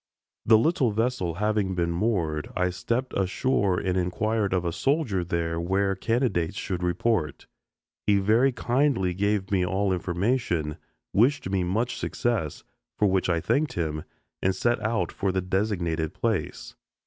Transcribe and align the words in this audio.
The 0.47 0.57
little 0.57 0.89
vessel 0.89 1.35
having 1.35 1.75
been 1.75 1.91
moored, 1.91 2.51
I 2.55 2.71
stepped 2.71 3.13
ashore 3.15 3.79
and 3.79 3.95
inquired 3.95 4.51
of 4.51 4.65
a 4.65 4.71
soldier 4.73 5.23
there 5.23 5.59
where 5.59 5.93
candidates 5.95 6.57
should 6.57 6.81
report. 6.81 7.45
He 8.07 8.17
very 8.17 8.51
kindly 8.51 9.13
gave 9.13 9.51
me 9.51 9.63
all 9.63 9.93
information, 9.93 10.77
wished 11.13 11.51
me 11.51 11.63
much 11.63 11.97
success, 11.97 12.63
for 12.97 13.05
which 13.07 13.29
I 13.29 13.39
thanked 13.39 13.73
him, 13.73 14.03
and 14.41 14.55
set 14.55 14.79
out 14.79 15.11
for 15.11 15.31
the 15.31 15.39
designated 15.39 16.15
place. 16.15 16.73